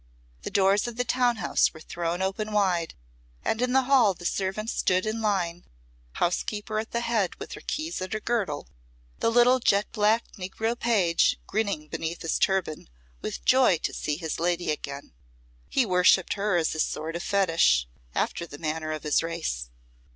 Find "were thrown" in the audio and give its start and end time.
1.75-2.23